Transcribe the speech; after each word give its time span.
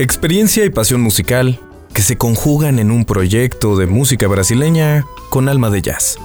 Experiencia 0.00 0.64
y 0.64 0.70
pasión 0.70 1.00
musical 1.00 1.58
que 1.92 2.02
se 2.02 2.16
conjugan 2.16 2.78
en 2.78 2.92
un 2.92 3.04
proyecto 3.04 3.76
de 3.76 3.88
música 3.88 4.28
brasileña 4.28 5.04
con 5.28 5.48
alma 5.48 5.70
de 5.70 5.82
jazz. 5.82 6.18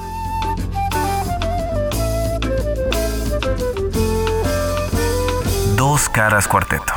Dos 5.76 6.08
Caras 6.08 6.48
Cuarteto. 6.48 6.94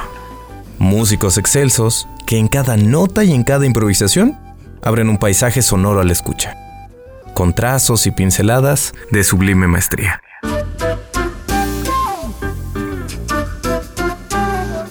Músicos 0.78 1.38
excelsos 1.38 2.06
que 2.26 2.36
en 2.36 2.46
cada 2.46 2.76
nota 2.76 3.24
y 3.24 3.32
en 3.32 3.42
cada 3.42 3.64
improvisación 3.64 4.38
abren 4.82 5.08
un 5.08 5.16
paisaje 5.16 5.62
sonoro 5.62 6.00
a 6.00 6.04
la 6.04 6.12
escucha, 6.12 6.58
con 7.32 7.54
trazos 7.54 8.06
y 8.06 8.10
pinceladas 8.10 8.92
de 9.10 9.24
sublime 9.24 9.66
maestría. 9.66 10.20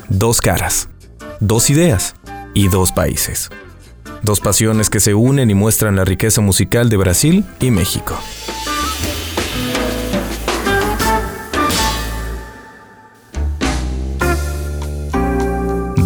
Dos 0.10 0.42
caras 0.42 0.90
dos 1.40 1.70
ideas 1.70 2.16
y 2.54 2.68
dos 2.68 2.92
países. 2.92 3.50
Dos 4.22 4.40
pasiones 4.40 4.90
que 4.90 5.00
se 5.00 5.14
unen 5.14 5.50
y 5.50 5.54
muestran 5.54 5.96
la 5.96 6.06
riqueza 6.06 6.42
musical 6.42 6.90
de 6.90 6.98
Brasil 6.98 7.46
y 7.60 7.72
México. 7.72 8.18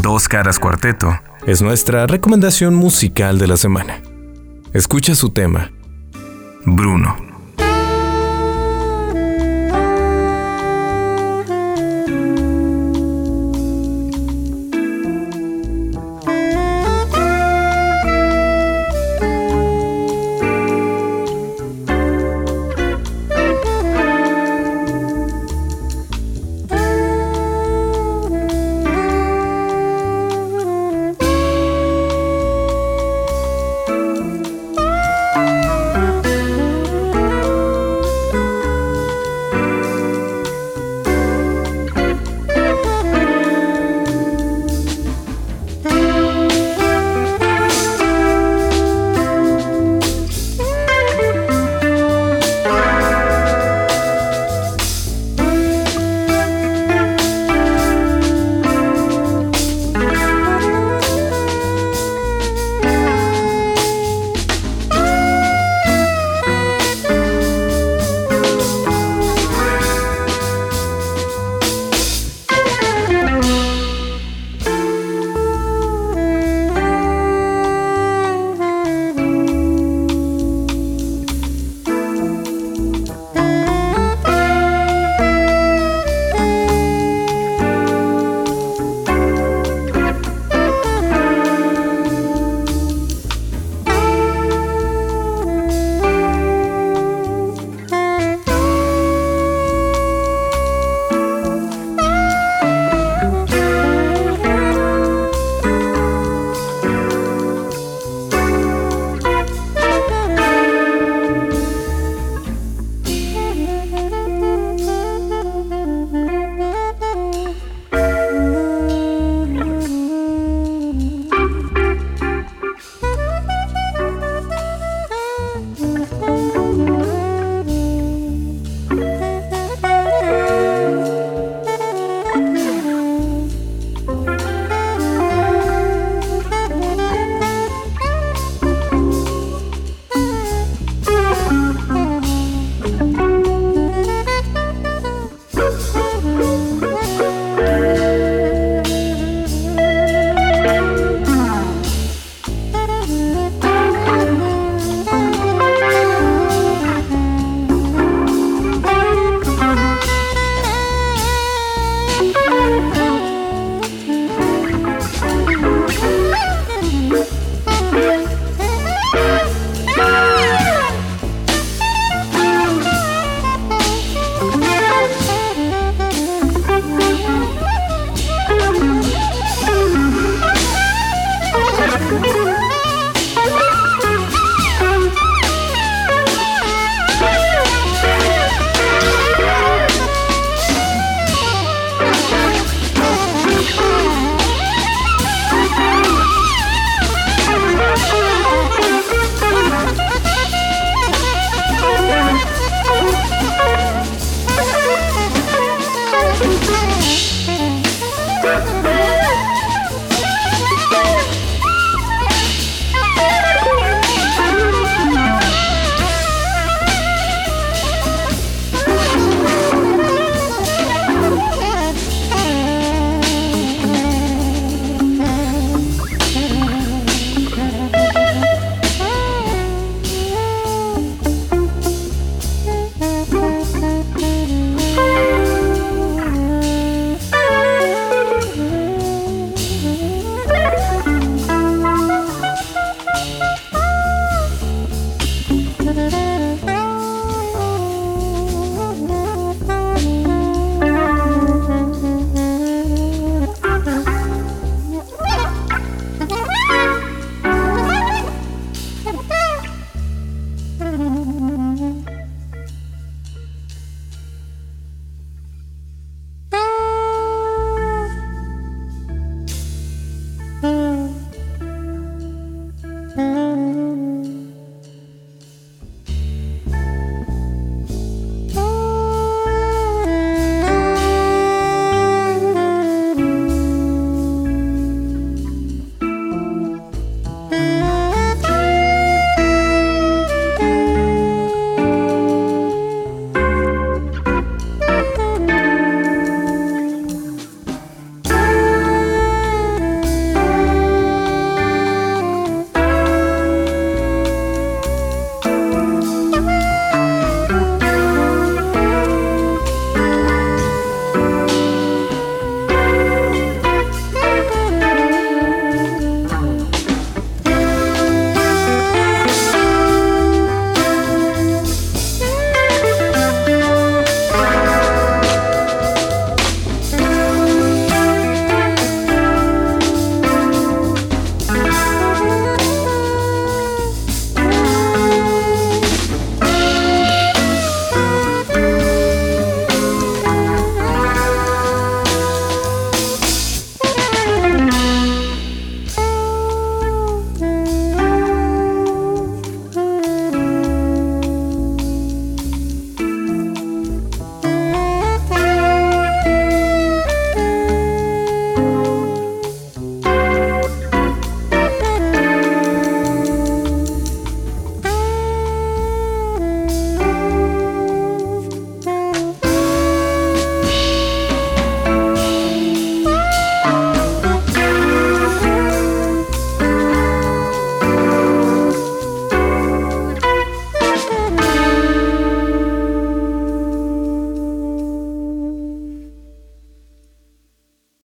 Dos 0.01 0.27
Caras 0.27 0.59
Cuarteto 0.59 1.19
es 1.45 1.61
nuestra 1.61 2.07
recomendación 2.07 2.75
musical 2.75 3.37
de 3.37 3.47
la 3.47 3.57
semana. 3.57 4.01
Escucha 4.73 5.15
su 5.15 5.29
tema, 5.29 5.71
Bruno. 6.65 7.28